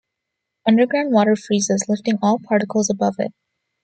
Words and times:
Underground 0.67 1.13
water 1.13 1.35
freezes, 1.35 1.85
lifting 1.87 2.17
all 2.23 2.39
particles 2.43 2.89
above 2.89 3.17
it. 3.19 3.31